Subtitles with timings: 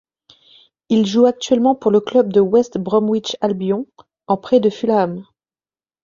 [0.89, 3.85] Il joue actuellement pour le club de West Bromwich Albion
[4.25, 5.27] en prêt de Fulham.